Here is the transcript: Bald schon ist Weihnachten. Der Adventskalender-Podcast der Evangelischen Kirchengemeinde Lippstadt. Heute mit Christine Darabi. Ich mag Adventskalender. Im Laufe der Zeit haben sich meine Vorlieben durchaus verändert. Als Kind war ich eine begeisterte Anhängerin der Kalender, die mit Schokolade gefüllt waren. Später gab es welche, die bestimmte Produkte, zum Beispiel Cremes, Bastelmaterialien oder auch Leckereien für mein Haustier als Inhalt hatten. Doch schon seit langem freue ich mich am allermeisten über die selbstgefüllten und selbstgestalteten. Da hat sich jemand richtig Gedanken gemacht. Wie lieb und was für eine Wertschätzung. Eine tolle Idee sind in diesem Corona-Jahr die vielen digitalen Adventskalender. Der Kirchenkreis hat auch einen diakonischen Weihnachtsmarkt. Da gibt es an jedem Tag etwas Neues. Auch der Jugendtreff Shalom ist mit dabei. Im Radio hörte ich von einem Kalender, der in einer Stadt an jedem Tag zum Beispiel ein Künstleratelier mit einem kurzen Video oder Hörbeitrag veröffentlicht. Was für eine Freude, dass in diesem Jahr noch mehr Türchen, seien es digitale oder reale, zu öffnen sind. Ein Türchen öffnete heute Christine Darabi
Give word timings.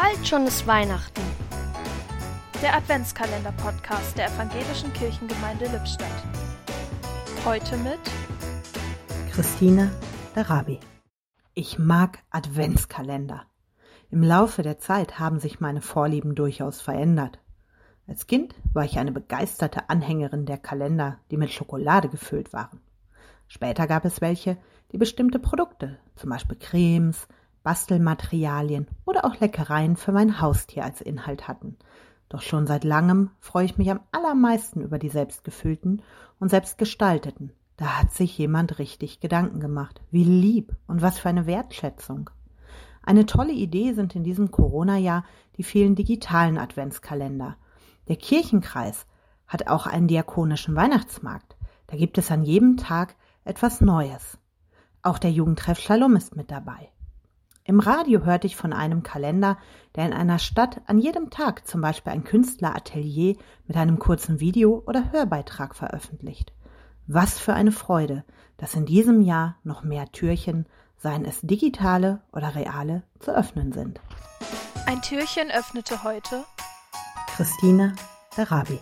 Bald 0.00 0.26
schon 0.26 0.46
ist 0.46 0.66
Weihnachten. 0.66 1.20
Der 2.62 2.74
Adventskalender-Podcast 2.74 4.16
der 4.16 4.28
Evangelischen 4.28 4.90
Kirchengemeinde 4.94 5.66
Lippstadt. 5.66 6.08
Heute 7.44 7.76
mit 7.76 7.98
Christine 9.30 9.90
Darabi. 10.34 10.80
Ich 11.52 11.78
mag 11.78 12.20
Adventskalender. 12.30 13.44
Im 14.10 14.22
Laufe 14.22 14.62
der 14.62 14.78
Zeit 14.78 15.18
haben 15.18 15.38
sich 15.38 15.60
meine 15.60 15.82
Vorlieben 15.82 16.34
durchaus 16.34 16.80
verändert. 16.80 17.38
Als 18.06 18.26
Kind 18.26 18.54
war 18.72 18.86
ich 18.86 18.98
eine 18.98 19.12
begeisterte 19.12 19.90
Anhängerin 19.90 20.46
der 20.46 20.56
Kalender, 20.56 21.18
die 21.30 21.36
mit 21.36 21.52
Schokolade 21.52 22.08
gefüllt 22.08 22.54
waren. 22.54 22.80
Später 23.48 23.86
gab 23.86 24.06
es 24.06 24.22
welche, 24.22 24.56
die 24.92 24.98
bestimmte 24.98 25.38
Produkte, 25.38 25.98
zum 26.16 26.30
Beispiel 26.30 26.56
Cremes, 26.56 27.28
Bastelmaterialien 27.62 28.86
oder 29.04 29.24
auch 29.24 29.38
Leckereien 29.38 29.96
für 29.96 30.12
mein 30.12 30.40
Haustier 30.40 30.84
als 30.84 31.00
Inhalt 31.00 31.48
hatten. 31.48 31.76
Doch 32.28 32.42
schon 32.42 32.66
seit 32.66 32.84
langem 32.84 33.30
freue 33.40 33.64
ich 33.64 33.76
mich 33.76 33.90
am 33.90 34.00
allermeisten 34.12 34.80
über 34.80 34.98
die 34.98 35.08
selbstgefüllten 35.08 36.02
und 36.38 36.48
selbstgestalteten. 36.48 37.52
Da 37.76 37.98
hat 37.98 38.12
sich 38.12 38.36
jemand 38.38 38.78
richtig 38.78 39.20
Gedanken 39.20 39.58
gemacht. 39.58 40.00
Wie 40.10 40.24
lieb 40.24 40.76
und 40.86 41.02
was 41.02 41.18
für 41.18 41.28
eine 41.28 41.46
Wertschätzung. 41.46 42.30
Eine 43.02 43.26
tolle 43.26 43.52
Idee 43.52 43.94
sind 43.94 44.14
in 44.14 44.22
diesem 44.22 44.50
Corona-Jahr 44.50 45.24
die 45.56 45.62
vielen 45.62 45.94
digitalen 45.94 46.58
Adventskalender. 46.58 47.56
Der 48.08 48.16
Kirchenkreis 48.16 49.06
hat 49.46 49.66
auch 49.66 49.86
einen 49.86 50.08
diakonischen 50.08 50.76
Weihnachtsmarkt. 50.76 51.56
Da 51.86 51.96
gibt 51.96 52.18
es 52.18 52.30
an 52.30 52.42
jedem 52.42 52.76
Tag 52.76 53.16
etwas 53.44 53.80
Neues. 53.80 54.38
Auch 55.02 55.18
der 55.18 55.32
Jugendtreff 55.32 55.80
Shalom 55.80 56.14
ist 56.14 56.36
mit 56.36 56.50
dabei. 56.50 56.90
Im 57.64 57.78
Radio 57.78 58.24
hörte 58.24 58.46
ich 58.46 58.56
von 58.56 58.72
einem 58.72 59.02
Kalender, 59.02 59.58
der 59.94 60.06
in 60.06 60.12
einer 60.12 60.38
Stadt 60.38 60.80
an 60.86 60.98
jedem 60.98 61.30
Tag 61.30 61.66
zum 61.66 61.80
Beispiel 61.80 62.12
ein 62.12 62.24
Künstleratelier 62.24 63.36
mit 63.66 63.76
einem 63.76 63.98
kurzen 63.98 64.40
Video 64.40 64.82
oder 64.86 65.12
Hörbeitrag 65.12 65.74
veröffentlicht. 65.76 66.52
Was 67.06 67.38
für 67.38 67.54
eine 67.54 67.72
Freude, 67.72 68.24
dass 68.56 68.74
in 68.74 68.86
diesem 68.86 69.20
Jahr 69.20 69.56
noch 69.62 69.82
mehr 69.82 70.10
Türchen, 70.10 70.66
seien 70.96 71.24
es 71.24 71.40
digitale 71.42 72.20
oder 72.32 72.54
reale, 72.54 73.02
zu 73.20 73.34
öffnen 73.34 73.72
sind. 73.72 74.00
Ein 74.86 75.00
Türchen 75.02 75.50
öffnete 75.50 76.02
heute 76.02 76.44
Christine 77.36 77.94
Darabi 78.36 78.78